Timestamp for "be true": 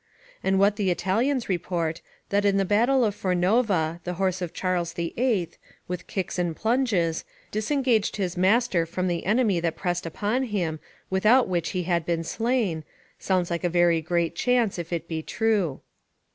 15.07-15.81